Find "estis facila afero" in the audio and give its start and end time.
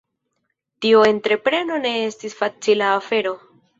2.09-3.37